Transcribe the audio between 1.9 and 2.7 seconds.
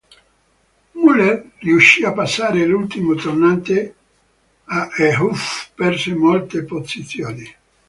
a passare